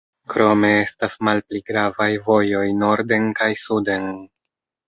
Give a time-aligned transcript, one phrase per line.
[0.31, 4.09] Krome estas malpli gravaj vojoj norden kaj suden.